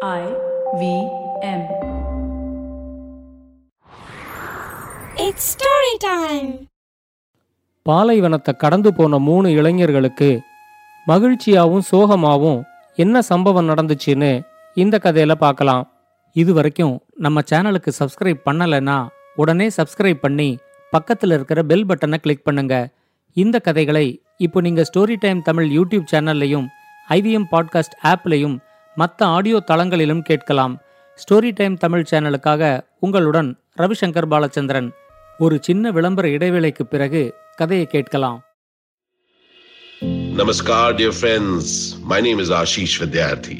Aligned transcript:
I 0.00 0.24
V 0.78 0.82
M. 1.42 1.62
It's 5.16 5.44
story 5.54 5.94
time. 6.04 6.50
பாலைவனத்தை 7.86 8.52
கடந்து 8.56 8.90
போன 8.94 9.18
மூணு 9.18 9.48
இளைஞர்களுக்கு 9.52 10.28
மகிழ்ச்சியாவும் 11.06 11.86
சோகமாவும் 11.90 12.60
என்ன 12.98 13.22
சம்பவம் 13.22 13.68
நடந்துச்சுன்னு 13.68 14.30
இந்த 14.76 15.00
கதையில 15.04 15.36
பார்க்கலாம் 15.36 15.84
இது 16.36 16.52
வரைக்கும் 16.52 16.94
நம்ம 17.16 17.42
சேனலுக்கு 17.50 17.92
சப்ஸ்கிரைப் 17.98 18.46
பண்ணலைன்னா 18.50 18.98
உடனே 19.36 19.68
சப்ஸ்கிரைப் 19.76 20.20
பண்ணி 20.20 20.50
பக்கத்தில் 20.92 21.30
இருக்கிற 21.30 21.62
பெல் 21.62 21.86
பட்டனை 21.86 22.18
கிளிக் 22.18 22.44
பண்ணுங்க 22.44 22.74
இந்த 23.36 23.58
கதைகளை 23.58 24.06
இப்போ 24.36 24.60
நீங்க 24.60 24.84
ஸ்டோரி 24.92 25.18
டைம் 25.20 25.42
தமிழ் 25.42 25.70
யூடியூப் 25.70 26.08
சேனல்லையும் 26.12 26.66
ஐவிஎம் 27.08 27.50
பாட்காஸ்ட் 27.50 27.98
ஆப்லையும் 28.04 28.56
மற்ற 28.97 29.27
ஆடியோ 29.27 29.59
தளங்களிலும் 29.71 30.21
கேட்கலாம் 30.21 30.75
ஸ்டோரி 31.17 31.51
டைம் 31.51 31.75
தமிழ் 31.77 32.09
சேனலுக்காக 32.11 32.63
உங்களுடன் 32.99 33.49
ரவிசங்கர் 33.77 34.31
பாலச்சந்திரன் 34.33 34.89
ஒரு 35.39 35.59
சின்ன 35.61 35.91
விளம்பர 35.91 36.27
இடைவேளைக்கு 36.29 36.85
பிறகு 36.85 37.23
கதையை 37.55 37.87
கேட்கலாம் 37.87 38.39
Namaskar, 40.35 40.97
dear 40.97 41.11
friends. 41.11 41.65
My 42.03 42.19
name 42.19 42.39
is 42.39 42.49
Ashish 42.49 42.99
Vidyarthi. 42.99 43.57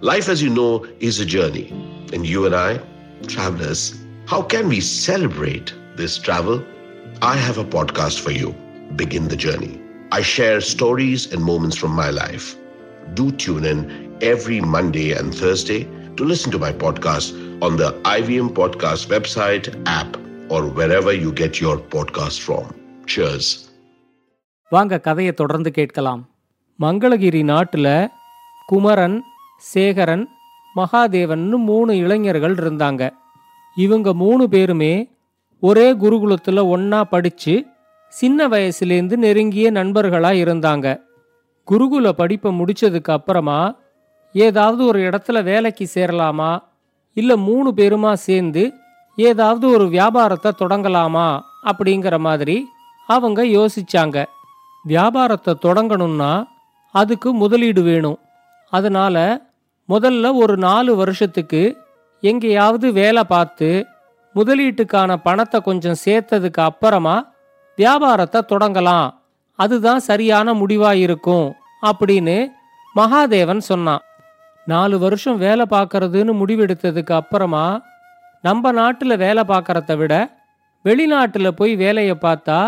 Life, 0.00 0.28
as 0.28 0.42
you 0.42 0.48
know, 0.50 0.70
is 1.00 1.20
a 1.20 1.26
journey. 1.26 1.66
And 2.12 2.26
you 2.26 2.46
and 2.46 2.54
I, 2.56 2.80
travelers, 3.26 3.82
how 4.26 4.42
can 4.42 4.68
we 4.68 4.80
celebrate 4.80 5.68
this 5.96 6.18
travel? 6.18 6.64
I 7.22 7.36
have 7.36 7.58
a 7.58 7.64
podcast 7.66 8.20
for 8.20 8.30
you. 8.32 8.54
Begin 8.96 9.28
the 9.28 9.36
journey. 9.36 9.80
I 10.10 10.22
share 10.22 10.60
stories 10.62 11.32
and 11.32 11.42
moments 11.42 11.76
from 11.76 11.92
my 11.92 12.10
life. 12.12 12.56
Do 13.14 13.30
tune 13.32 13.64
in 13.64 14.03
every 14.21 14.61
Monday 14.61 15.11
and 15.11 15.33
Thursday 15.33 15.87
to 16.17 16.23
listen 16.23 16.51
to 16.51 16.59
my 16.59 16.71
podcast 16.73 17.33
on 17.61 17.77
the 17.77 17.91
IVM 18.03 18.49
Podcast 18.51 19.07
website, 19.07 19.65
app, 19.85 20.17
or 20.49 20.67
wherever 20.69 21.13
you 21.13 21.31
get 21.33 21.61
your 21.61 21.77
podcast 21.95 22.39
from. 22.39 22.65
Cheers. 23.05 23.47
வாங்க 24.71 24.99
கதையை 24.99 25.33
தொடர்ந்து 25.33 25.71
கேட்கலாம் 25.71 26.21
மங்களகிரி 26.79 27.41
நாட்டுல 27.43 27.87
குமரன் 28.65 29.17
சேகரன் 29.73 30.25
மகாதேவன்னு 30.75 31.57
மூணு 31.69 31.97
இளைஞர்கள் 31.97 32.55
இருந்தாங்க 32.55 33.03
இவங்க 33.77 34.13
மூணு 34.13 34.47
பேருமே 34.47 34.93
ஒரே 35.63 35.93
குருகுலத்துல 35.93 36.67
ஒண்ணா 36.67 37.03
படிச்சு 37.03 37.55
சின்ன 38.13 38.47
வயசுலேருந்து 38.47 39.15
நெருங்கிய 39.15 39.71
நண்பர்களா 39.71 40.31
இருந்தாங்க 40.43 40.87
குருகுல 41.67 42.09
படிப்பை 42.11 42.51
முடிச்சதுக்கு 42.59 43.11
அப்புறமா 43.11 43.59
ஏதாவது 44.35 44.85
ஒரு 44.85 44.99
இடத்துல 44.99 45.43
வேலைக்கு 45.43 45.85
சேரலாமா? 45.93 46.51
இல்லை 47.13 47.35
மூணு 47.37 47.69
பேருமா 47.75 48.13
சேர்ந்து 48.13 48.63
ஏதாவது 49.15 49.69
ஒரு 49.69 49.85
வியாபாரத்தை 49.89 50.51
தொடங்கலாமா? 50.59 51.27
அப்படிங்கிற 51.63 52.19
மாதிரி 52.19 52.57
அவங்க 53.07 53.43
யோசிச்சாங்க. 53.43 54.25
வியாபாரத்தை 54.83 55.53
தொடங்கணும்னா 55.61 56.47
அதுக்கு 56.91 57.33
முதலீடு 57.33 57.81
வேணும். 57.81 58.19
அதனால 58.69 59.15
முதல்ல 59.89 60.33
ஒரு 60.33 60.57
நாலு 60.57 60.95
வருஷத்துக்கு 60.95 61.77
எங்கேயாவது 62.21 62.91
வேலை 62.91 63.23
பார்த்து 63.23 63.85
முதலீட்டுக்கான 64.35 65.15
பணத்தை 65.23 65.61
கொஞ்சம் 65.61 66.01
சேர்த்ததுக்கு 66.05 66.61
அப்புறமா 66.69 67.15
வியாபாரத்தை 67.75 68.41
தொடங்கலாம். 68.47 69.13
அதுதான் 69.59 69.99
சரியான 69.99 70.53
முடிவாக 70.53 70.95
இருக்கும் 70.95 71.53
அப்படின்னு 71.81 72.47
மகாதேவன் 72.95 73.63
சொன்னான். 73.71 74.04
நாலு 74.65 74.99
வருஷம் 74.99 75.37
வேலை 75.37 75.65
பார்க்கறதுன்னு 75.69 76.33
முடிவெடுத்ததுக்கு 76.41 77.13
அப்புறமா 77.13 77.65
நம்ம 78.41 78.71
நாட்டில் 78.71 79.15
வேலை 79.17 79.43
பார்க்கறத 79.47 79.97
விட 79.97 80.13
வெளிநாட்டில் 80.85 81.51
போய் 81.51 81.75
வேலையை 81.75 82.15
பார்த்தா 82.21 82.59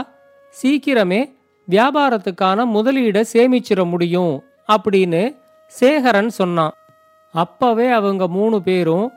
சீக்கிரமே 0.62 1.22
வியாபாரத்துக்கான 1.68 2.66
முதலீடை 2.76 3.24
சேமிச்சிட 3.34 3.90
முடியும் 3.90 4.44
அப்படின்னு 4.74 5.22
சேகரன் 5.80 6.32
சொன்னான். 6.40 6.74
அப்பவே 7.32 7.88
அவங்க 7.90 8.28
மூணு 8.28 8.62
பேரும் 8.62 9.12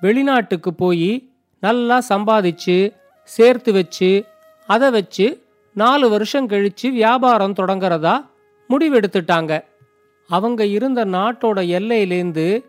வெளிநாட்டுக்கு 0.00 0.74
போய் 0.74 1.10
நல்லா 1.62 1.98
சம்பாதிச்சு 2.08 2.76
சேர்த்து 3.28 3.72
வச்சு 3.72 4.10
அதை 4.68 4.90
வச்சு 4.90 5.26
நாலு 5.76 6.08
வருஷம் 6.08 6.48
கழிச்சு 6.48 6.90
வியாபாரம் 6.90 7.54
தொடங்குறதா 7.54 8.14
முடிவெடுத்துட்டாங்க. 8.70 9.52
அவங்க 10.28 10.66
இருந்த 10.66 11.04
நாட்டோட 11.04 11.58
எல்லையிலேருந்து 11.78 12.64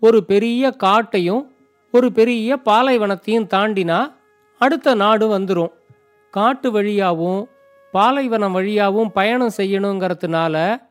ஒரு 0.00 0.24
பெரிய 0.24 0.74
காட்டையும் 0.78 1.46
ஒரு 1.92 2.12
பெரிய 2.12 2.56
பாலைவனத்தையும் 2.64 3.48
தாண்டினா 3.54 4.12
அடுத்த 4.58 4.94
நாடு 4.94 5.38
வந்துடும் 5.38 5.72
காட்டு 6.30 6.70
வழியாகவும் 6.70 7.48
பாலைவனம் 7.92 8.52
வழியாகவும் 8.52 9.12
பயணம் 9.12 9.56
செய்யணுங்கிறதுனால 9.56 10.82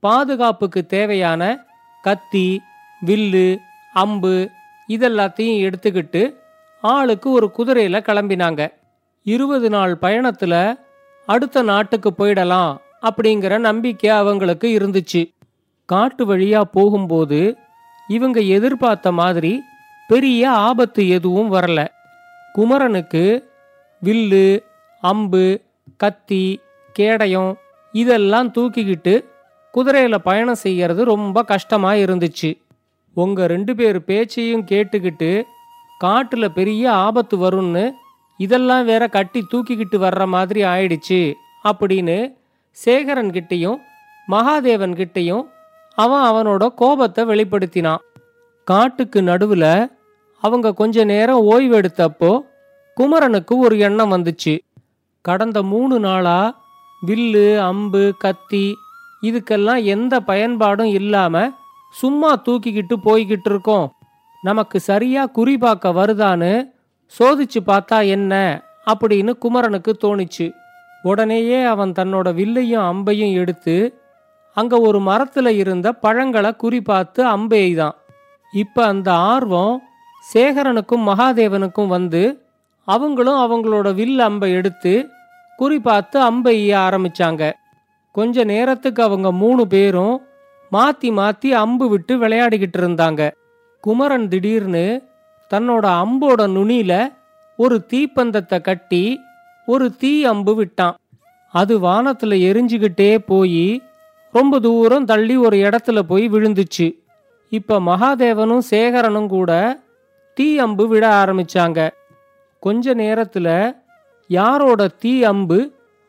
பாதுகாப்புக்கு 0.00 0.86
தேவையான 0.86 1.66
கத்தி 2.02 2.62
வில்லு 3.06 3.58
அம்பு 3.92 4.48
இதெல்லாத்தையும் 4.88 5.60
எடுத்துக்கிட்டு 5.68 6.34
ஆளுக்கு 6.80 7.30
ஒரு 7.30 7.50
குதிரையில் 7.50 8.00
கிளம்பினாங்க. 8.00 8.72
இருபது 9.22 9.70
நாள் 9.70 9.96
பயணத்தில் 9.96 10.78
அடுத்த 11.26 11.62
நாட்டுக்கு 11.62 12.10
போயிடலாம் 12.18 12.76
அப்படிங்கிற 13.02 13.58
நம்பிக்கை 13.58 14.10
அவங்களுக்கு 14.10 14.68
இருந்துச்சு. 14.76 15.35
காட்டு 15.86 16.22
வழியா 16.26 16.60
போகும்போது 16.60 17.56
இவங்க 18.08 18.40
எதிர்பார்த்த 18.40 19.12
மாதிரி 19.12 19.62
பெரிய 20.08 20.50
ஆபத்து 20.50 21.08
எதுவும் 21.08 21.52
வரல. 21.52 21.88
குமரனுக்கு 22.52 23.50
வில்லு 24.02 24.62
அம்பு 25.00 25.60
கத்தி 25.96 26.60
கேடயம் 26.92 27.58
இதெல்லாம் 27.92 28.52
தூக்கிக்கிட்டு 28.52 29.24
குதிரையில 29.74 30.18
பயணம் 30.18 30.54
செய்யறது 30.54 31.04
ரொம்ப 31.04 31.42
கஷ்டமா 31.42 31.92
இருந்துச்சு. 31.92 32.58
உங்க 33.14 33.46
ரெண்டு 33.46 33.74
பேர் 33.74 34.04
பேச்சையும் 34.04 34.64
கேட்டுக்கிட்டு 34.64 35.42
காட்டுல 36.00 36.48
பெரிய 36.48 36.92
ஆபத்து 36.92 37.36
வரும்னு 37.38 37.90
இதெல்லாம் 38.36 38.84
வேற 38.84 39.08
கட்டி 39.08 39.46
தூக்கிக்கிட்டு 39.52 39.96
வர்ற 39.96 40.26
மாதிரி 40.26 40.62
ஆயிடுச்சு. 40.62 41.34
அப்படின்னு 41.64 42.34
சேகரன் 42.84 43.30
கிட்டயும் 43.30 43.78
மகாதேவன் 44.28 44.94
அவன் 45.96 46.24
அவனோட 46.30 46.64
கோபத்தை 46.74 47.24
வெளிப்படுத்தினான். 47.24 48.02
காட்டுக்கு 48.64 49.20
நடுவுல 49.20 49.66
அவங்க 50.42 50.72
கொஞ்ச 50.72 51.04
நேரம் 51.04 51.44
ஓய்வெடுத்தப்போ 51.50 52.32
குமரனுக்கு 52.96 53.54
ஒரு 53.58 53.78
எண்ணம் 53.78 54.12
வந்துச்சு. 54.12 54.54
கடந்த 55.20 55.58
மூணு 55.62 55.98
நாளா 55.98 56.40
வில்லு 57.06 57.46
அம்பு 57.58 58.02
கத்தி 58.18 58.66
இதுக்கெல்லாம் 59.22 59.82
எந்த 59.84 60.20
பயன்பாடும் 60.20 60.92
இல்லாம 60.92 61.50
சும்மா 61.92 62.30
தூக்கிக்கிட்டு 62.36 62.96
போய்கிட்டு 63.04 63.48
இருக்கோம். 63.52 63.86
நமக்கு 64.42 64.80
சரியா 64.80 65.26
குறி 65.26 65.58
பார்க்க 65.58 65.88
வருதான்னு 65.88 66.52
சோதிச்சு 67.18 67.60
பார்த்தா 67.66 67.98
என்ன 68.06 68.62
அப்படின்னு 68.92 69.32
குமரனுக்கு 69.38 69.92
தோணுச்சு. 70.04 70.46
உடனேயே 71.02 71.58
அவன் 71.64 71.92
தன்னோட 71.92 72.28
வில்லையும் 72.34 72.86
அம்பையும் 72.90 73.32
எடுத்து 73.32 73.76
அங்க 74.56 74.74
ஒரு 74.80 74.98
மரத்துல 75.00 75.48
இருந்த 75.48 75.92
பழங்களை 75.92 76.50
குறி 76.56 76.80
பார்த்து 76.80 77.20
அம்பு 77.26 77.56
எய்தான் 77.56 77.96
இப்ப 78.52 78.84
அந்த 78.84 79.08
ஆர்வம் 79.12 79.74
சேகரனுக்கும் 80.32 81.04
மகாதேவனுக்கும் 81.08 81.86
வந்து 81.86 82.22
அவங்களும் 82.88 83.40
அவங்களோட 83.44 83.88
வில் 83.94 84.20
அம்பை 84.20 84.48
எடுத்து 84.52 84.94
குறி 85.56 85.78
பார்த்து 85.80 86.20
அம்பை 86.20 86.54
எய்ய 86.60 86.74
ஆரம்பிச்சாங்க. 86.86 87.42
கொஞ்ச 88.12 88.44
நேரத்துக்கு 88.44 89.02
அவங்க 89.02 89.28
மூணு 89.32 89.66
பேரும் 89.66 90.16
மாத்தி 90.72 91.08
மாத்தி 91.18 91.50
அம்பு 91.62 91.88
விட்டு 91.88 92.14
விளையாடிக்கிட்டு 92.16 92.78
இருந்தாங்க. 92.82 93.22
குமரன் 93.84 94.28
திடீர்னு 94.28 94.86
தன்னோட 95.50 95.86
அம்போட 96.02 96.40
நுனியில 96.56 96.92
ஒரு 97.58 97.76
தீப்பந்தத்தை 97.92 98.58
கட்டி 98.60 99.04
ஒரு 99.68 99.86
தீ 99.96 100.12
அம்பு 100.24 100.54
விட்டான். 100.54 100.96
அது 101.54 101.74
வானத்துல 101.80 102.34
எரிஞ்சுக்கிட்டே 102.48 103.12
போய் 103.26 103.66
ரொம்ப 104.36 104.58
தூரம் 104.66 105.08
தள்ளி 105.10 105.34
ஒரு 105.46 105.56
இடத்துல 105.66 105.98
போய் 106.10 106.24
விழுந்துச்சு. 106.34 106.86
இப்போ 107.52 107.76
மகாதேவனும் 107.88 108.64
சேகரனும் 108.70 109.28
கூட 109.34 109.50
தீ 110.36 110.46
அம்பு 110.64 110.84
விட 110.88 111.04
ஆரம்பிச்சாங்க. 111.20 111.80
கொஞ்ச 112.62 112.94
நேரத்தில் 113.02 113.54
யாரோட 114.30 114.82
தீ 115.02 115.12
அம்பு 115.32 115.58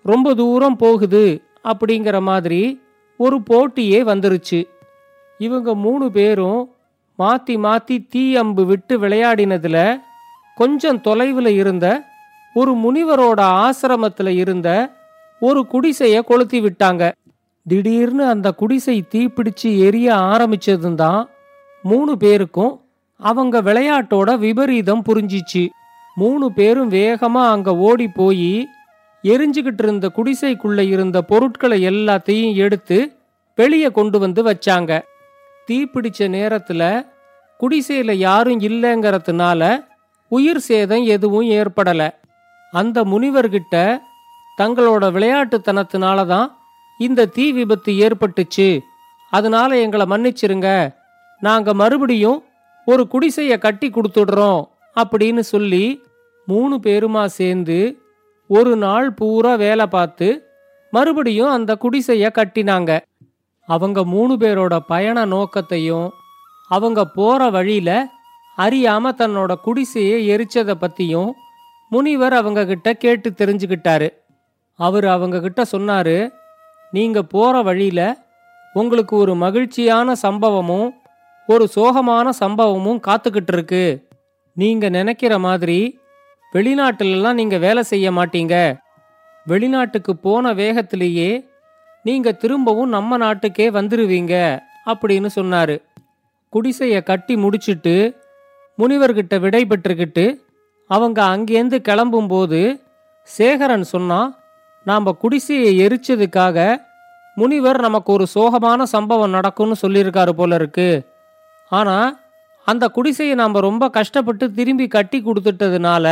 ரொம்ப 0.05 0.33
தூரம் 0.33 0.77
போகுது 0.83 1.25
அப்படிங்கிற 1.71 2.17
மாதிரி 2.29 2.61
ஒரு 3.19 3.37
போட்டியே 3.49 3.99
வந்துருச்சு. 4.11 4.59
இவங்க 5.39 5.69
மூணு 5.85 6.05
பேரும் 6.17 6.61
மாத்தி 7.19 7.55
மாத்தி 7.65 7.95
தீ 8.13 8.23
அம்பு 8.41 8.63
விட்டு 8.65 8.95
விளையாடினதுல 8.99 9.77
கொஞ்சம் 10.57 11.01
தொலைவில் 11.07 11.51
இருந்த 11.61 11.85
ஒரு 12.53 12.73
முனிவரோட 12.83 13.41
ஆசிரமத்தில் 13.63 14.33
இருந்த 14.43 14.69
ஒரு 15.41 15.61
குடிசையை 15.73 16.21
கொளுத்தி 16.23 16.59
விட்டாங்க. 16.61 17.03
திடீர்னு 17.67 18.25
அந்த 18.25 18.51
குடிசை 18.51 19.03
தீப்பிடிச்சு 19.11 19.69
எரிய 19.77 20.13
ஆரம்பிச்சதும் 20.13 20.95
தான் 20.95 21.29
மூணு 21.83 22.17
பேருக்கும் 22.17 22.73
அவங்க 23.19 23.61
விளையாட்டோட 23.61 24.37
விபரீதம் 24.37 25.03
புரிஞ்சிச்சு. 25.09 25.67
மூணு 26.15 26.51
பேரும் 26.51 26.91
வேகமா 26.91 27.43
அங்க 27.49 27.75
ஓடி 27.75 28.07
போய் 28.07 28.67
எரிஞ்சுகிட்டு 29.23 29.83
இருந்த 29.83 30.11
குடிசைக்குள்ள 30.15 30.79
இருந்த 30.79 31.21
பொருட்களை 31.21 31.77
எல்லாத்தையும் 31.87 32.55
எடுத்து 32.55 33.17
வெளியே 33.55 33.89
கொண்டு 33.91 34.19
வந்து 34.19 34.43
வச்சாங்க. 34.43 35.01
தீப்பிடிச்ச 35.67 36.29
நேரத்துல 36.37 37.05
குடிசையில 37.59 38.11
யாரும் 38.11 38.59
இல்லைங்கிறதுனால 38.59 39.61
உயிர் 40.31 40.59
சேதம் 40.59 41.03
எதுவும் 41.03 41.49
ஏற்படல. 41.49 42.09
அந்த 42.73 43.03
முனிவர்கிட்ட 43.03 43.75
தங்களோட 44.57 45.05
விளையாட்டுத்தனத்தினால 45.15 46.25
தான் 46.25 46.47
இந்த 46.97 47.25
தீ 47.25 47.51
விபத்து 47.51 47.93
ஏற்பட்டுச்சு. 47.93 48.79
அதனால 49.29 49.79
எங்களை 49.79 50.05
மன்னிச்சிருங்க. 50.05 50.95
நாங்க 51.39 51.73
மறுபடியும் 51.73 52.43
ஒரு 52.85 53.07
குடிசைய 53.11 53.57
கட்டி 53.57 53.89
கொடுத்துடுறோம் 53.89 54.67
அப்படின்னு 54.95 55.39
சொல்லி 55.39 56.03
மூணு 56.45 56.75
பேருமா 56.75 57.25
சேர்ந்து 57.25 57.97
ஒரு 58.47 58.75
நாள் 58.75 59.13
பூரா 59.13 59.55
வேலை 59.55 59.87
பார்த்து 59.87 60.43
மறுபடியும் 60.91 61.49
அந்த 61.49 61.77
குடிசைய 61.81 62.29
கட்டினாங்க. 62.31 62.99
அவங்க 63.65 64.03
மூணு 64.03 64.33
பேரோட 64.33 64.79
பயண 64.87 65.25
நோக்கத்தையும் 65.25 66.11
அவங்க 66.69 67.05
போற 67.05 67.49
வழியில 67.49 68.07
அறியாம 68.57 69.11
தன்னோட 69.17 69.55
குடிசையை 69.55 70.29
எரிச்சதை 70.29 70.73
பத்தியும் 70.81 71.31
முனிவர் 71.89 72.33
அவங்க 72.33 72.65
கிட்ட 72.65 72.93
கேட்டு 72.93 73.29
தெரிஞ்சுக்கிட்டாரு. 73.29 74.09
அவர் 74.75 75.05
அவங்க 75.05 75.39
கிட்ட 75.39 75.65
சொன்னாரு 75.71 76.29
நீங்க 76.91 77.23
போற 77.23 77.61
வழியில 77.61 78.17
உங்களுக்கு 78.73 79.15
ஒரு 79.17 79.35
மகிழ்ச்சியான 79.35 80.13
சம்பவமும் 80.21 80.89
ஒரு 81.47 81.69
சோகமான 81.75 82.29
சம்பவமும் 82.39 82.99
காத்துக்கிட்டு 83.07 83.53
இருக்கு 83.53 84.07
நீங்க 84.53 84.89
நினைக்கிற 84.89 85.39
மாதிரி 85.39 85.99
வெளிநாட்டிலலாம் 86.53 87.33
நீங்க 87.33 87.57
வேலை 87.57 87.83
செய்ய 87.83 88.11
மாட்டீங்க. 88.11 88.79
வெளிநாட்டுக்கு 89.45 90.15
போன 90.15 90.53
வேகத்திலேயே 90.53 91.49
நீங்க 92.03 92.31
திரும்பவும் 92.31 92.89
நம்ம 92.89 93.17
நாட்டுக்கே 93.17 93.69
வந்துருவீங்க 93.69 94.59
அப்படின்னு 94.85 95.29
சொன்னாரு. 95.35 95.81
குடிசைய 96.53 97.03
கட்டி 97.03 97.35
முடிச்சிட்டு 97.35 98.15
முனிவர்கிட்ட 98.77 99.39
விடை 99.39 99.65
பெற்றுக்கிட்டு 99.65 100.45
அவங்க 100.87 101.23
அங்கேருந்து 101.23 101.77
கிளம்பும்போது 101.87 102.81
சேகரன் 103.23 103.83
சொன்னா 103.83 104.36
நாம் 104.87 105.07
குடிசையை 105.21 105.71
எரிச்சதுக்காக 105.85 106.57
முனிவர் 107.37 107.79
நமக்கு 107.85 108.09
ஒரு 108.13 108.25
சோகமான 108.35 108.81
சம்பவம் 108.95 109.35
நடக்கும்னு 109.37 109.75
சொல்லியிருக்காரு 109.81 110.31
போல 110.39 110.55
இருக்கு. 110.59 110.89
ஆனால் 111.71 112.09
அந்த 112.67 112.85
குடிசையை 112.95 113.33
நாம் 113.41 113.65
ரொம்ப 113.67 113.85
கஷ்டப்பட்டு 113.97 114.45
திரும்பி 114.57 114.85
கட்டி 114.95 115.19
கொடுத்துட்டதுனால 115.21 116.05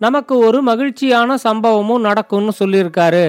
நமக்கு 0.00 0.34
ஒரு 0.46 0.58
மகிழ்ச்சியான 0.62 1.36
சம்பவமும் 1.44 2.06
நடக்கும்னு 2.08 2.52
சொல்லியிருக்காரு. 2.60 3.26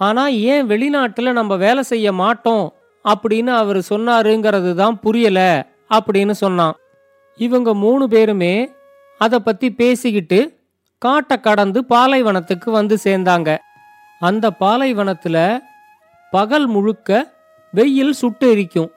ஆனால் 0.00 0.36
ஏன் 0.52 0.68
வெளிநாட்டில் 0.70 1.36
நம்ம 1.38 1.56
வேலை 1.64 1.82
செய்ய 1.90 2.08
மாட்டோம் 2.22 2.64
அப்படின்னு 3.04 3.52
அவர் 3.62 3.80
சொன்னாருங்கிறது 3.90 4.70
தான் 4.82 4.96
புரியலை 5.04 5.50
அப்படின்னு 5.96 6.34
சொன்னான். 6.44 6.76
இவங்க 7.40 7.70
மூணு 7.84 8.04
பேருமே 8.14 8.54
அதை 9.20 9.38
பற்றி 9.40 9.68
பேசிக்கிட்டு 9.82 10.40
காட்டை 11.02 11.36
கடந்து 11.40 11.78
பாலைவனத்துக்கு 11.92 12.68
வந்து 12.70 12.96
சேர்ந்தாங்க. 13.04 13.50
அந்த 14.22 14.50
பாலைவனத்தில் 14.50 15.62
பகல் 16.30 16.66
முழுக்க 16.66 17.32
வெயில் 17.72 18.12
சுட்டு 18.12 18.50
எரிக்கும். 18.50 18.90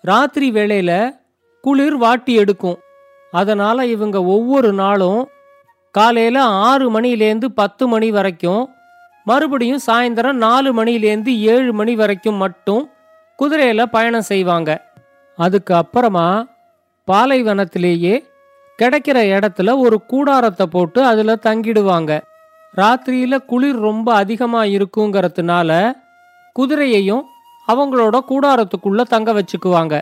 ராத்திரி 0.00 0.50
வேளையில் 0.50 1.16
குளிர் 1.60 1.96
வாட்டி 1.96 2.34
எடுக்கும். 2.34 2.78
அதனால் 3.30 3.78
இவங்க 3.78 4.24
ஒவ்வொரு 4.24 4.72
நாளும் 4.72 5.28
காலையில் 5.90 6.40
ஆறு 6.68 7.00
மணிலேருந்து 7.00 7.44
பத்து 7.44 7.88
மணி 7.88 8.10
வரைக்கும் 8.10 8.74
மறுபடியும் 9.24 9.84
சாயந்தரம் 9.86 10.32
நாலு 10.32 10.84
மணிலேருந்து 10.84 11.32
ஏழு 11.38 11.72
மணி 11.72 11.94
வரைக்கும் 11.94 12.34
மட்டும் 12.34 12.90
குதிரையில் 13.36 13.90
பயணம் 13.90 14.28
செய்வாங்க. 14.32 14.70
அதுக்கு 15.36 15.74
அப்புறமா 15.74 16.46
பாலைவனத்திலேயே 17.08 18.14
கிடைக்கிற 18.78 19.18
இடத்துல 19.34 19.78
ஒரு 19.78 20.04
கூடாரத்தை 20.04 20.66
போட்டு 20.66 21.04
அதில் 21.04 21.42
தங்கிடுவாங்க. 21.42 22.12
ராத்திரியில் 22.76 23.44
குளிர் 23.44 23.78
ரொம்ப 23.78 24.14
அதிகமாக 24.14 24.66
இருக்குங்கிறதுனால 24.66 25.92
குதிரையையும் 26.58 27.22
அவங்களோட 27.68 28.18
கூடாரத்துக்குள்ளே 28.28 29.02
தங்க 29.02 29.32
வச்சுக்குவாங்க. 29.32 30.00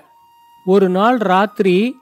ஒரு 0.64 0.88
நாள் 0.88 1.16
ராத்திரி 1.16 1.96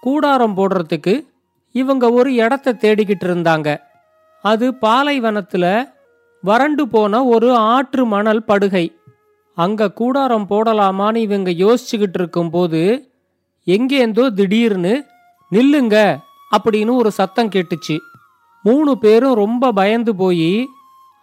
கூடாரம் 0.00 0.56
போடுறதுக்கு 0.56 1.26
இவங்க 1.72 2.10
ஒரு 2.10 2.34
இடத்த 2.34 2.72
தேடிக்கிட்டு 2.72 3.24
இருந்தாங்க. 3.24 3.80
அது 4.42 4.74
பாலைவனத்தில் 4.74 5.88
வறண்டு 6.42 6.88
போன 6.88 7.24
ஒரு 7.24 7.56
ஆற்று 7.56 8.06
மணல் 8.06 8.44
படுகை. 8.48 8.92
அங்க 9.54 9.90
கூடாரம் 9.90 10.46
போடலாமான்னு 10.48 11.16
இவங்க 11.16 11.50
யோசிச்சுக்கிட்டு 11.50 12.18
இருக்கும்போது 12.18 13.10
எங்கேந்தோ 13.66 14.32
திடீர்னு 14.32 15.04
நில்லுங்க 15.52 16.16
அப்படின்னு 16.56 16.94
ஒரு 16.94 17.10
சத்தம் 17.10 17.48
கேட்டுச்சு. 17.48 17.98
மூணு 18.62 18.98
பேரும் 18.98 19.34
ரொம்ப 19.34 19.72
பயந்து 19.72 20.14
போய் 20.16 20.68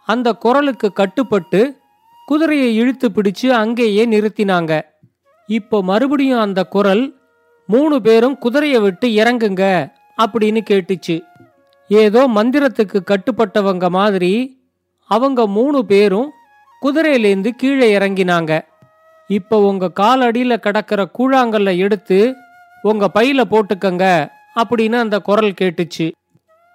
அந்த 0.08 0.32
குரலுக்கு 0.32 0.92
கட்டுப்பட்டு 0.92 1.60
குதிரையை 2.26 2.76
இழுத்து 2.76 3.08
பிடிச்சு 3.08 3.48
அங்கேயே 3.48 4.06
நிறுத்தினாங்க. 4.06 4.72
இப்போ 5.46 5.82
மறுபடியும் 5.82 6.40
அந்த 6.40 6.64
குரல் 6.64 7.04
மூணு 7.66 8.00
பேரும் 8.00 8.38
குதிரையை 8.38 8.80
விட்டு 8.80 9.08
இறங்குங்க 9.08 9.64
அப்படின்னு 10.22 10.60
கேட்டுச்சு. 10.70 11.16
ஏதோ 11.88 12.28
மந்திரத்துக்கு 12.28 12.98
கட்டுப்பட்டவங்க 13.06 13.88
மாதிரி 13.90 14.34
அவங்க 15.04 15.46
மூணு 15.46 15.84
பேரும் 15.84 16.30
குதிரையிலேருந்து 16.82 17.48
கீழே 17.48 17.98
இறங்கினாங்க. 17.98 18.52
இப்போ 19.26 19.56
உங்க 19.60 19.92
காலடியில் 20.00 20.62
கிடக்கிற 20.66 21.08
கூழாங்கல்ல 21.18 21.76
எடுத்து 21.76 22.34
உங்க 22.82 23.10
பையில 23.14 23.40
போட்டுக்கங்க 23.52 24.04
அப்படின்னு 24.60 24.94
அந்த 24.94 25.20
குரல் 25.20 25.58
கேட்டுச்சு. 25.60 26.06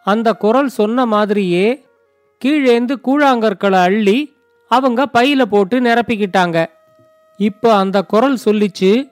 அந்த 0.06 0.34
குரல் 0.34 0.68
சொன்ன 0.68 1.06
மாதிரியே 1.06 1.86
கீழேந்து 2.46 2.96
கூழாங்கற்களை 3.04 3.82
அள்ளி 3.82 4.34
அவங்க 4.68 5.10
பையில 5.14 5.42
போட்டு 5.42 5.80
நிரப்பிக்கிட்டாங்க. 5.80 6.66
இப்போ 7.38 7.74
அந்த 7.74 8.02
குரல் 8.02 8.38
சொல்லிச்சு 8.46 9.12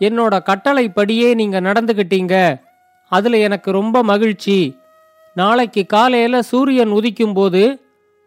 என்னோட 0.00 0.42
கட்டளைப்படியே 0.42 1.34
நீங்க 1.34 1.60
நடந்துக்கிட்டீங்க 1.60 2.60
அதுல 3.08 3.38
எனக்கு 3.38 3.70
ரொம்ப 3.70 4.02
மகிழ்ச்சி. 4.02 4.76
நாளைக்கு 5.34 5.86
காலையில 5.86 6.42
சூரியன் 6.42 6.92
உதிக்கும்போது 6.92 7.80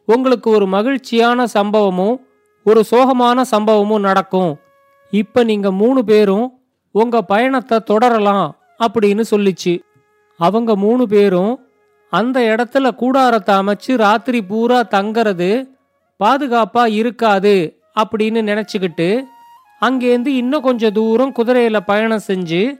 உங்களுக்கு 0.06 0.50
ஒரு 0.50 0.68
மகிழ்ச்சியான 0.68 1.46
சம்பவமும் 1.54 2.18
ஒரு 2.64 2.84
சோகமான 2.92 3.42
சம்பவமும் 3.52 4.00
நடக்கும். 4.00 4.58
இப்ப 5.10 5.44
நீங்க 5.44 5.72
மூணு 5.72 6.04
பேரும் 6.04 6.60
உங்க 6.92 7.22
பயணத்தை 7.22 7.80
தொடரலாம் 7.80 8.56
அப்படின்னு 8.80 9.24
சொல்லிச்சு. 9.32 9.80
அவங்க 10.38 10.76
மூணு 10.76 11.08
பேரும் 11.08 11.65
அந்த 12.10 12.40
இடத்துல 12.40 12.92
கூடாரத்தை 12.92 13.56
அமைச்சு 13.56 13.98
ராத்திரி 13.98 14.42
பூரா 14.44 14.84
தங்கிறது 14.84 15.68
பாதுகாப்பா 16.24 16.88
இருக்காது 16.88 17.80
அப்படின்னு 18.00 18.42
நினச்சிக்கிட்டு 18.42 19.24
அங்கேருந்து 19.82 20.28
இன்னும் 20.28 20.62
கொஞ்சம் 20.62 20.94
தூரம் 20.94 21.32
குதிரையில் 21.32 21.84
பயணம் 21.84 22.22
செஞ்சு 22.28 22.80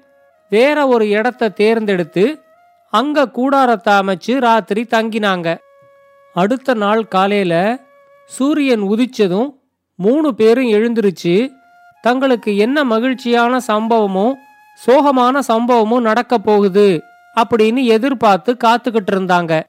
வேற 0.50 0.88
ஒரு 0.88 1.10
இடத்த 1.10 1.50
தேர்ந்தெடுத்து 1.50 2.42
அங்கே 2.90 3.24
கூடாரத்தை 3.24 3.94
அமைச்சு 3.94 4.40
ராத்திரி 4.40 4.82
தங்கினாங்க. 4.82 5.58
அடுத்த 6.34 6.74
நாள் 6.74 7.08
காலையில் 7.08 7.80
சூரியன் 8.26 8.82
உதிச்சதும் 8.82 9.50
மூணு 9.96 10.36
பேரும் 10.36 10.66
எழுந்திருச்சு 10.66 11.50
தங்களுக்கு 12.02 12.58
என்ன 12.58 12.84
மகிழ்ச்சியான 12.84 13.58
சம்பவமும் 13.68 14.34
சோகமான 14.86 15.40
சம்பவமும் 15.48 16.02
நடக்க 16.02 16.38
போகுது 16.38 17.02
அப்படின்னு 17.36 17.84
எதிர்பார்த்து 17.84 18.58
காத்துக்கிட்டு 18.64 19.12
இருந்தாங்க. 19.12 19.64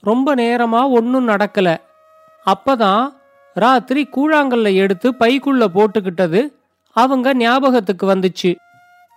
ரொம்ப 0.00 0.34
நேரமா 0.34 0.90
ஒன்றும் 0.90 1.28
நடக்கல. 1.28 1.76
அப்பதான் 2.46 3.14
ராத்திரி 3.54 4.08
கூழாங்கல்ல 4.16 4.74
எடுத்து 4.74 5.10
பைக்குள்ள 5.12 5.64
போட்டுக்கிட்டது 5.74 6.40
அவங்க 6.96 7.34
ஞாபகத்துக்கு 7.34 8.14
வந்துச்சு. 8.14 8.54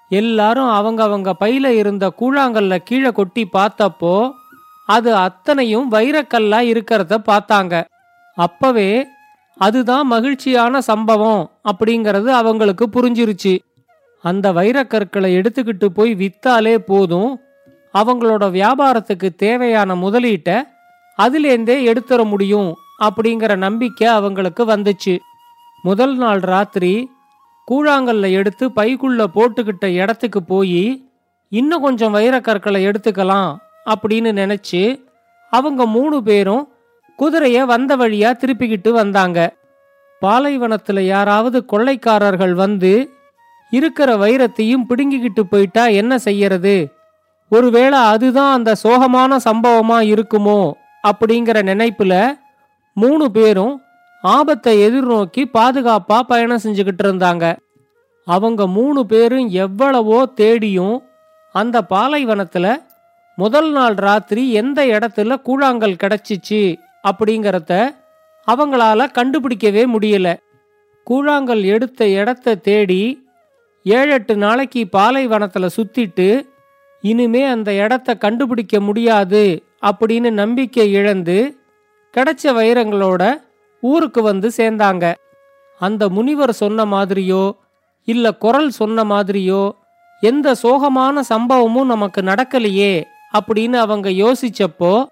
எல்லாரும் 0.10 0.70
அவங்க 0.70 1.04
அவங்க 1.04 1.36
பையில 1.40 1.68
இருந்த 1.68 2.14
கூழாங்கல்ல 2.20 2.78
கீழே 2.78 3.12
கொட்டி 3.12 3.48
பார்த்தப்போ 3.54 4.32
அது 4.86 5.16
அத்தனையும் 5.16 5.92
வைரக்கல்லா 5.92 6.60
இருக்கிறத 6.72 7.18
பார்த்தாங்க. 7.26 7.84
அப்பவே 8.36 9.08
அதுதான் 9.58 10.08
மகிழ்ச்சியான 10.08 10.82
சம்பவம் 10.82 11.52
அப்படிங்கறது 11.64 12.28
அவங்களுக்கு 12.28 12.86
புரிஞ்சிருச்சு. 12.86 13.60
அந்த 14.22 14.54
வைரக்கற்களை 14.54 15.30
எடுத்துக்கிட்டு 15.40 15.86
போய் 15.86 16.14
வித்தாலே 16.16 16.78
போதும் 16.78 17.40
அவங்களோட 17.94 18.44
வியாபாரத்துக்கு 18.52 19.36
தேவையான 19.36 19.96
முதலீட்டை 19.96 20.68
அதிலேந்தே 21.18 21.78
எடுத்துற 21.92 22.26
முடியும் 22.26 22.76
அப்படிங்கிற 23.00 23.56
நம்பிக்கை 23.56 24.08
அவங்களுக்கு 24.08 24.66
வந்துச்சு. 24.66 25.20
முதல் 25.82 26.16
நாள் 26.16 26.40
ராத்திரி 26.40 27.10
கூழாங்கல்ல 27.72 28.32
எடுத்து 28.32 28.70
பைக்குள்ள 28.70 29.26
போட்டுக்கிட்ட 29.36 29.86
இடத்துக்கு 29.86 30.44
போய் 30.44 31.10
இன்னும் 31.50 31.82
கொஞ்சம் 31.82 32.14
வைரக்கற்களை 32.14 32.82
எடுத்துக்கலாம் 32.90 33.56
அப்படின்னு 33.86 34.32
நினைச்சு 34.42 35.02
அவங்க 35.50 35.86
மூணு 35.86 36.24
பேரும் 36.24 36.68
குதிரைய 37.20 37.66
வந்த 37.66 37.98
வழியா 37.98 38.32
திருப்பிக்கிட்டு 38.34 38.90
வந்தாங்க. 38.90 39.56
பாலைவனத்துல 40.22 41.00
யாராவது 41.00 41.66
கொள்ளைக்காரர்கள் 41.66 42.54
வந்து 42.54 43.10
இருக்கிற 43.70 44.16
வைரத்தையும் 44.16 44.86
பிடுங்கிக்கிட்டு 44.90 45.42
போயிட்டா 45.42 45.88
என்ன 45.88 46.18
செய்யறது? 46.18 46.94
ஒருவேளை 47.50 48.00
அதுதான் 48.00 48.54
அந்த 48.54 48.76
சோகமான 48.84 49.38
சம்பவமா 49.46 49.98
இருக்குமோ 50.14 50.72
அப்படிங்கிற 51.08 51.58
நினைப்புல 51.72 52.38
மூணு 52.94 53.32
பேரும் 53.32 53.82
ஆபத்தை 54.22 54.88
எதிர்நோக்கி 54.88 55.46
பாதுகாப்பா 55.54 56.20
பயணம் 56.20 56.60
செஞ்சுக்கிட்டு 56.64 57.04
இருந்தாங்க. 57.04 57.58
அவங்க 58.26 58.68
மூணு 58.68 59.06
பேரும் 59.06 59.48
எவ்வளவோ 59.48 60.26
தேடியும் 60.26 61.04
அந்த 61.52 61.82
பாலைவனத்துல 61.90 62.76
முதல் 63.36 63.72
நாள் 63.72 63.94
ராத்திரி 63.94 64.52
எந்த 64.52 64.86
இடத்துல 64.86 65.36
கூழாங்கல் 65.46 66.00
கிடைச்சிச்சு 66.04 66.62
அப்படிங்கிறத 67.08 67.74
அவங்களால 68.48 69.08
கண்டுபிடிக்கவே 69.14 69.84
முடியல. 69.94 70.28
கூழாங்கல் 71.10 71.64
எடுத்த 71.66 72.08
இடத்த 72.08 72.56
தேடி 72.56 73.28
ஏழெட்டு 73.84 74.36
நாளைக்கு 74.36 74.88
பாலைவனத்தில் 74.88 75.76
சுத்திட்டு 75.78 76.28
இனிமே 77.02 77.44
அந்த 77.44 77.74
இடத்த 77.74 78.16
கண்டுபிடிக்க 78.16 78.80
முடியாது 78.80 79.64
அப்படின்னு 79.82 80.32
நம்பிக்கை 80.32 80.92
இழந்து 80.92 81.58
கிடைச்ச 82.18 82.44
வைரங்களோட 82.44 83.42
ஊருக்கு 83.82 84.22
வந்து 84.22 84.52
சேர்ந்தாங்க. 84.58 85.14
அந்த 85.80 86.10
முனிவர் 86.10 86.54
சொன்ன 86.54 86.86
மாதிரியோ 86.86 87.52
இல்ல 88.06 88.34
குரல் 88.34 88.70
சொன்ன 88.70 89.04
மாதிரியோ 89.04 89.72
எந்த 90.22 90.56
சோகமான 90.64 91.20
சம்பவமும் 91.30 91.86
நமக்கு 91.86 92.22
நடக்கலையே 92.22 93.04
அப்படின்னு 93.34 93.74
அவங்க 93.74 94.10
யோசிச்சப்போ 94.10 95.06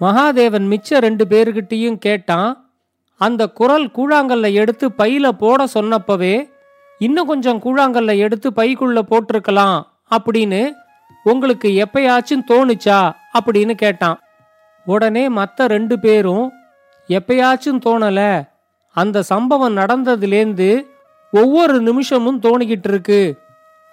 மகாதேவன் 0.00 0.66
மிச்ச 0.72 0.98
ரெண்டு 0.98 1.24
பேர்கிட்டையும் 1.30 1.98
கேட்டான். 1.98 2.70
அந்த 3.16 3.48
குரல் 3.48 3.86
கூழாங்கல்ல 3.86 4.52
எடுத்து 4.52 4.88
பையில 4.88 5.28
போட 5.28 5.64
சொன்னப்பவே 5.74 6.48
இன்னும் 6.98 7.26
கொஞ்சம் 7.26 7.62
கூழாங்கல்ல 7.62 8.16
எடுத்து 8.16 8.50
பைக்குள்ள 8.50 8.98
போட்டிருக்கலாம் 9.10 9.82
அப்படின்னு 10.10 10.72
உங்களுக்கு 11.24 11.68
எப்பயாச்சும் 11.68 12.44
தோணுச்சா? 12.46 13.12
அப்படின்னு 13.40 13.72
கேட்டான். 13.72 14.20
உடனே 14.84 15.28
மற்ற 15.28 15.66
ரெண்டு 15.66 15.98
பேரும் 15.98 16.52
எப்பயாச்சும் 17.08 17.80
தோணல. 17.86 18.48
அந்த 18.94 19.22
சம்பவம் 19.22 19.76
நடந்ததுலேருந்து 19.76 20.86
ஒவ்வொரு 21.32 21.80
நிமிஷமும் 21.80 22.40
தோணிக்கிட்டு 22.40 22.88
இருக்கு. 22.88 23.38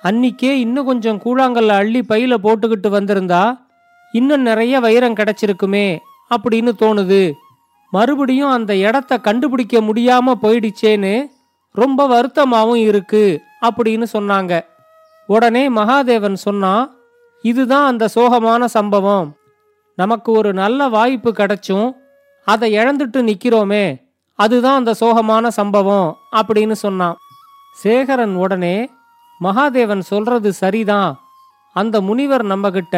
அன்னிக்கே 0.03 0.51
இன்னும் 0.51 0.85
கொஞ்சம் 0.85 1.21
கூழாங்கல்ல 1.25 1.67
அள்ளி 1.67 1.99
பையில 1.99 2.33
போட்டுக்கிட்டு 2.43 2.87
வந்திருந்தா 2.87 3.59
இன்னும் 4.11 4.41
நிறைய 4.41 4.79
வைரம் 4.79 5.13
கிடைச்சிருக்குமே 5.13 5.97
அப்படின்னு 6.29 6.71
தோணுது. 6.79 7.31
மறுபடியும் 7.91 8.49
அந்த 8.49 8.75
இடத்த 8.75 9.17
கண்டுபிடிக்க 9.17 9.79
முடியாம 9.79 10.33
போயிடுச்சேன்னு 10.41 11.27
ரொம்ப 11.71 12.07
வருத்தமாவும் 12.07 12.75
இருக்கு 12.75 13.41
அப்படின்னு 13.61 14.05
சொன்னாங்க. 14.13 14.61
உடனே 15.27 15.69
மகாதேவன் 15.69 16.33
சொன்னான் 16.33 16.96
இதுதான் 17.51 17.87
அந்த 17.91 18.05
சோகமான 18.15 18.65
சம்பவம். 18.77 19.27
நமக்கு 19.97 20.29
ஒரு 20.31 20.49
நல்ல 20.53 20.87
வாய்ப்பு 20.95 21.29
கிடைச்சும் 21.31 21.89
அதை 22.47 22.67
இழந்துட்டு 22.77 23.19
நிற்கிறோமே 23.29 23.85
அதுதான் 24.39 24.79
அந்த 24.79 24.93
சோகமான 25.01 25.47
சம்பவம் 25.59 26.09
அப்படின்னு 26.35 26.75
சொன்னான். 26.85 27.15
சேகரன் 27.83 28.35
உடனே 28.43 28.75
மகாதேவன் 29.43 30.03
சொல்றது 30.11 30.49
சரிதான். 30.53 31.11
அந்த 31.73 31.95
முனிவர் 32.01 32.45
நம்மகிட்ட 32.45 32.97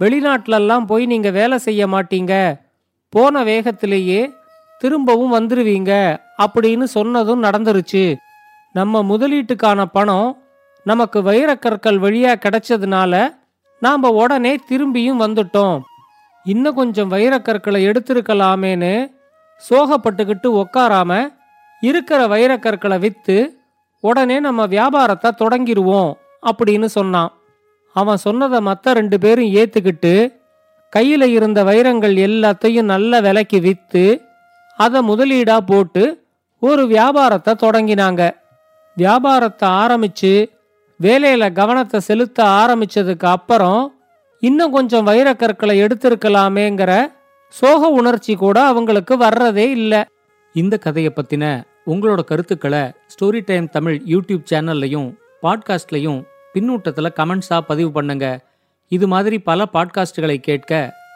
வெளிநாட்டிலெல்லாம் 0.00 0.86
போய் 0.90 1.04
நீங்க 1.06 1.30
வேலை 1.30 1.58
செய்ய 1.58 1.82
மாட்டீங்க. 1.86 2.32
போன 3.12 3.44
வேகத்திலேயே 3.44 4.20
திரும்பவும் 4.80 5.34
வந்துருவீங்க 5.36 5.92
அப்படின்னு 6.42 6.86
சொன்னதும் 6.96 7.42
நடந்துருச்சு. 7.42 8.04
நம்ம 8.72 9.02
முதலீட்டுக்கான 9.12 9.84
பணம் 9.92 10.30
நமக்கு 10.86 11.18
வைரக்கற்கள் 11.28 11.98
வழியாக 11.98 12.40
கிடைச்சதுனால 12.42 13.14
நாம் 13.80 14.02
உடனே 14.02 14.56
திரும்பியும் 14.70 15.22
வந்துட்டோம். 15.24 15.80
இன்னும் 16.44 16.74
கொஞ்சம் 16.74 17.10
வைரக்கற்களை 17.10 17.80
எடுத்திருக்கலாமேன்னு 17.88 18.94
சோகப்பட்டுக்கிட்டு 19.62 20.48
உக்காராம 20.62 21.12
இருக்கிற 21.80 22.26
வைரக்கற்களை 22.26 22.98
விற்று 22.98 23.64
உடனே 24.00 24.40
நம்ம 24.40 24.66
வியாபாரத்தை 24.66 25.30
தொடங்கிடுவோம் 25.38 26.12
அப்படின்னு 26.46 26.84
சொன்னான். 26.84 27.32
அவன் 27.92 28.16
சொன்னதை 28.16 28.60
மற்ற 28.60 28.92
ரெண்டு 28.92 29.18
பேரும் 29.18 29.44
ஏத்துக்கிட்டு 29.44 30.14
கையில் 30.90 31.26
இருந்த 31.28 31.64
வைரங்கள் 31.64 32.14
எல்லாத்தையும் 32.14 32.90
நல்ல 32.94 33.20
விலைக்கு 33.20 33.60
விற்று 33.60 34.22
அதை 34.78 35.00
முதலீடாக 35.08 35.58
போட்டு 35.58 36.26
ஒரு 36.60 36.86
வியாபாரத்தை 36.86 37.54
தொடங்கினாங்க. 37.60 38.22
வியாபாரத்தை 38.96 39.68
ஆரம்பித்து 39.68 40.55
வேலையில் 41.00 41.52
கவனத்தை 41.52 42.00
செலுத்த 42.00 42.44
ஆரம்பிச்சதுக்கு 42.44 43.26
அப்புறம் 43.26 43.82
இன்னும் 44.40 44.72
கொஞ்சம் 44.72 45.06
வைரக்கற்களை 45.06 45.74
எடுத்திருக்கலாமேங்கிற 45.84 46.92
சோக 47.48 47.88
உணர்ச்சி 47.88 48.34
கூட 48.34 48.62
அவங்களுக்கு 48.62 49.16
வர்றதே 49.16 49.66
இல்லை. 49.78 50.04
இந்த 50.54 50.78
கதையை 50.78 51.12
பற்றின 51.14 51.44
உங்களோட 51.86 52.20
கருத்துக்களை 52.24 52.82
ஸ்டோரி 53.12 53.40
டைம் 53.44 53.68
தமிழ் 53.68 54.02
யூடியூப் 54.06 54.44
சேனல்லையும் 54.50 55.08
பாட்காஸ்ட்லையும் 55.42 56.20
பின்னூட்டத்தில் 56.54 57.16
கமெண்ட்ஸாக 57.16 57.60
பதிவு 57.60 57.90
பண்ணுங்க. 57.92 58.26
இது 58.88 59.08
மாதிரி 59.08 59.38
பல 59.38 59.66
பாட்காஸ்டுகளை 59.72 60.36
கேட்க 60.36 60.72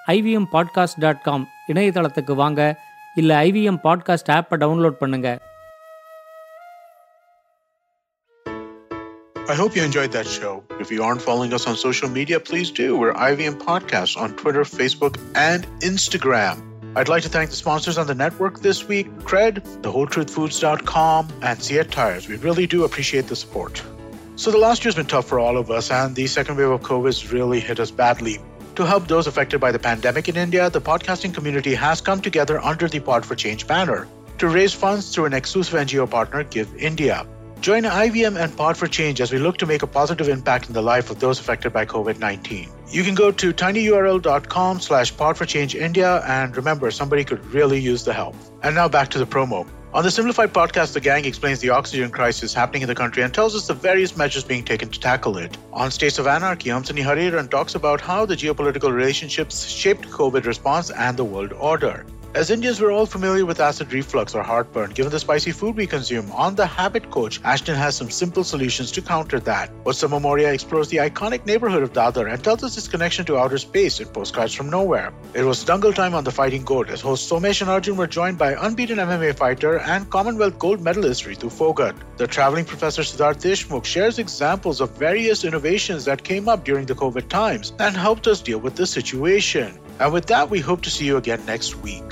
ஐவிஎம் 0.07 0.51
பாட்காஸ்ட் 0.53 1.01
டாட் 1.01 1.23
காம் 1.23 1.49
இணையதளத்துக்கு 1.73 2.35
வாங்க. 2.35 2.81
இல்லை 3.15 3.51
ஐவிஎம் 3.51 3.81
பாட்காஸ்ட் 3.85 4.33
ஆப்பை 4.33 4.57
டவுன்லோட் 4.65 5.01
பண்ணுங்கள் 5.01 5.39
I 9.51 9.57
hope 9.57 9.75
you 9.75 9.83
enjoyed 9.83 10.13
that 10.13 10.29
show. 10.29 10.63
If 10.79 10.93
you 10.93 11.03
aren't 11.03 11.21
following 11.21 11.53
us 11.53 11.67
on 11.67 11.75
social 11.75 12.09
media, 12.09 12.39
please 12.39 12.71
do. 12.71 12.97
We're 12.97 13.13
IVM 13.13 13.59
Podcasts 13.59 14.17
on 14.17 14.37
Twitter, 14.37 14.63
Facebook, 14.63 15.19
and 15.35 15.67
Instagram. 15.81 16.63
I'd 16.95 17.09
like 17.09 17.25
to 17.25 17.29
thank 17.29 17.51
the 17.51 17.57
sponsors 17.57 17.99
on 17.99 18.07
the 18.07 18.15
network 18.15 18.61
this 18.61 18.87
week 18.87 19.09
Cred, 19.25 19.55
thewholetruthfoods.com, 19.83 21.33
and 21.43 21.61
Siet 21.61 21.91
Tires. 21.91 22.29
We 22.29 22.37
really 22.37 22.69
do 22.69 22.85
appreciate 22.85 23.27
the 23.27 23.35
support. 23.35 23.83
So, 24.37 24.53
the 24.53 24.59
last 24.59 24.85
year's 24.85 24.95
been 24.95 25.07
tough 25.07 25.27
for 25.27 25.41
all 25.41 25.59
of 25.59 25.69
us, 25.69 25.91
and 25.91 26.15
the 26.15 26.29
second 26.29 26.57
wave 26.57 26.69
of 26.69 26.83
COVID 26.83 27.33
really 27.33 27.59
hit 27.59 27.81
us 27.81 27.91
badly. 27.91 28.39
To 28.77 28.87
help 28.87 29.09
those 29.09 29.27
affected 29.27 29.59
by 29.59 29.73
the 29.73 29.81
pandemic 29.81 30.29
in 30.29 30.37
India, 30.37 30.71
the 30.71 30.81
podcasting 30.81 31.35
community 31.35 31.75
has 31.75 32.01
come 32.01 32.21
together 32.21 32.61
under 32.61 32.87
the 32.87 33.01
Pod 33.01 33.27
for 33.27 33.35
Change 33.35 33.67
banner 33.67 34.07
to 34.39 34.47
raise 34.47 34.73
funds 34.73 35.13
through 35.13 35.25
an 35.25 35.35
exclusive 35.35 35.75
NGO 35.75 36.09
partner, 36.09 36.45
Give 36.45 36.73
India. 36.77 37.27
Join 37.61 37.83
IVM 37.83 38.43
and 38.43 38.57
Pod 38.57 38.79
for 38.79 38.87
Change 38.87 39.21
as 39.21 39.31
we 39.31 39.39
look 39.39 39.59
to 39.59 39.67
make 39.67 39.83
a 39.83 39.87
positive 39.87 40.31
impact 40.31 40.69
in 40.69 40.73
the 40.73 40.81
life 40.81 41.11
of 41.11 41.21
those 41.21 41.39
affected 41.39 41.75
by 41.75 41.85
COVID-19. 41.85 42.71
You 42.91 43.05
can 43.05 43.15
go 43.15 43.31
to 43.31 43.53
tinyurl.com 43.53 44.81
slash 44.81 45.15
pod 45.15 45.37
for 45.37 45.45
change 45.45 45.75
India 45.75 46.23
and 46.27 46.57
remember 46.57 46.91
somebody 46.91 47.23
could 47.23 47.45
really 47.53 47.79
use 47.79 48.03
the 48.03 48.15
help. 48.15 48.35
And 48.63 48.75
now 48.75 48.89
back 48.89 49.11
to 49.11 49.19
the 49.19 49.27
promo. 49.27 49.69
On 49.93 50.03
the 50.03 50.11
Simplified 50.11 50.55
podcast, 50.55 50.95
the 50.95 51.01
gang 51.01 51.27
explains 51.27 51.61
the 51.61 51.69
oxygen 51.69 52.11
crisis 52.11 52.55
happening 52.55 52.81
in 52.81 52.89
the 52.89 52.95
country 52.95 53.23
and 53.23 53.35
tells 53.35 53.55
us 53.55 53.67
the 53.67 53.75
various 53.75 54.17
measures 54.17 54.45
being 54.45 54.65
taken 54.65 54.89
to 54.89 54.99
tackle 54.99 55.37
it. 55.37 55.59
On 55.75 55.91
States 55.91 56.19
of 56.19 56.27
Anarchy, 56.27 56.71
Amsani 56.71 57.03
Hariran 57.03 57.51
talks 57.51 57.75
about 57.75 58.01
how 58.01 58.25
the 58.25 58.37
geopolitical 58.37 58.91
relationships 58.91 59.67
shaped 59.67 60.09
COVID 60.09 60.47
response 60.47 60.91
and 60.91 61.15
the 61.17 61.25
world 61.25 61.53
order. 61.53 62.07
As 62.33 62.49
Indians, 62.49 62.81
we're 62.81 62.93
all 62.93 63.07
familiar 63.07 63.45
with 63.45 63.59
acid 63.59 63.93
reflux 63.93 64.37
or 64.37 64.43
heartburn 64.45 64.91
given 64.91 65.11
the 65.11 65.19
spicy 65.19 65.51
food 65.51 65.75
we 65.75 65.85
consume. 65.85 66.31
On 66.31 66.55
the 66.55 66.65
Habit 66.65 67.11
Coach, 67.11 67.41
Ashton 67.43 67.75
has 67.75 67.97
some 67.97 68.09
simple 68.09 68.45
solutions 68.45 68.93
to 68.93 69.03
counter 69.03 69.41
that. 69.41 69.73
Osama 69.83 70.23
Moria 70.23 70.53
explores 70.53 70.87
the 70.87 70.99
iconic 70.99 71.45
neighborhood 71.45 71.83
of 71.83 71.93
Dadar 71.93 72.33
and 72.33 72.43
tells 72.43 72.63
us 72.63 72.79
its 72.79 72.87
connection 72.87 73.25
to 73.25 73.37
outer 73.37 73.59
space 73.59 73.99
in 73.99 74.07
Postcards 74.07 74.55
from 74.55 74.71
Nowhere. 74.71 75.13
It 75.35 75.43
was 75.43 75.65
Dungle 75.65 75.93
time 75.93 76.15
on 76.15 76.23
The 76.23 76.31
Fighting 76.31 76.65
Goat 76.65 76.89
as 76.89 77.01
hosts 77.01 77.29
Somesh 77.29 77.63
and 77.63 77.71
Arjun 77.71 77.97
were 77.97 78.07
joined 78.07 78.39
by 78.39 78.53
unbeaten 78.53 78.99
MMA 78.99 79.37
fighter 79.37 79.81
and 79.81 80.09
Commonwealth 80.09 80.57
gold 80.57 80.81
medalist 80.81 81.25
Ritu 81.25 81.51
Fogat. 81.51 81.97
The 82.17 82.29
traveling 82.29 82.65
professor 82.65 83.03
Siddharth 83.03 83.41
Deshmukh 83.43 83.85
shares 83.85 84.21
examples 84.21 84.81
of 84.81 84.97
various 84.97 85.43
innovations 85.43 86.05
that 86.05 86.23
came 86.23 86.49
up 86.49 86.65
during 86.65 86.87
the 86.87 86.95
COVID 86.95 87.29
times 87.29 87.73
and 87.81 87.97
helped 87.97 88.29
us 88.29 88.41
deal 88.41 88.61
with 88.61 88.77
the 88.77 88.87
situation. 88.87 89.81
And 89.99 90.13
with 90.13 90.27
that, 90.27 90.49
we 90.51 90.61
hope 90.61 90.83
to 90.83 90.91
see 90.91 91.05
you 91.05 91.17
again 91.17 91.45
next 91.47 91.77
week. 91.77 92.05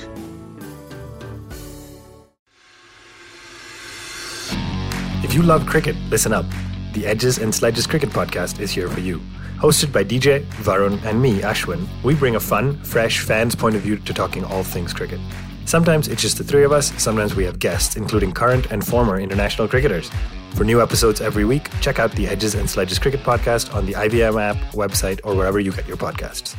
If 5.23 5.35
you 5.35 5.43
love 5.43 5.67
cricket, 5.67 5.97
listen 6.11 6.33
up. 6.33 6.47
The 6.95 7.07
Edges 7.07 7.39
and 7.39 7.55
Sledges 7.55 7.87
Cricket 7.87 8.11
Podcast 8.11 8.61
is 8.61 8.71
here 8.71 8.89
for 8.89 9.01
you. 9.01 9.21
Hosted 9.59 9.93
by 9.93 10.05
DJ, 10.05 10.45
Varun, 10.63 11.03
and 11.05 11.21
me, 11.21 11.41
Ashwin, 11.41 11.87
we 12.03 12.15
bring 12.15 12.37
a 12.37 12.41
fun, 12.41 12.83
fresh 12.85 13.21
fan's 13.21 13.55
point 13.55 13.75
of 13.75 13.83
view 13.83 13.97
to 13.97 14.15
talking 14.15 14.45
all 14.45 14.63
things 14.63 14.95
cricket. 14.95 15.21
Sometimes 15.65 16.09
it's 16.09 16.23
just 16.23 16.39
the 16.39 16.45
three 16.45 16.65
of 16.65 16.73
us, 16.73 16.93
sometimes 17.03 17.35
we 17.35 17.45
have 17.45 17.59
guests, 17.59 17.97
including 17.97 18.33
current 18.33 18.71
and 18.71 18.87
former 18.87 19.21
international 19.21 19.69
cricketers. 19.69 20.11
For 20.55 20.65
new 20.65 20.81
episodes 20.81 21.21
every 21.21 21.45
week, 21.45 21.69
check 21.81 21.99
out 21.99 22.13
the 22.13 22.27
Edges 22.27 22.55
and 22.55 22.71
Sledges 22.71 22.99
Cricket 22.99 23.21
podcast 23.21 23.75
on 23.75 23.85
the 23.85 23.93
IVM 23.93 24.41
app, 24.41 24.57
website, 24.73 25.21
or 25.25 25.35
wherever 25.35 25.61
you 25.61 25.73
get 25.73 25.87
your 25.87 25.99
podcasts. 25.99 26.57